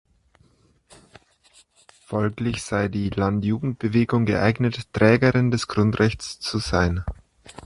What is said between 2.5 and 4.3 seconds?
sei die Landjugendbewegung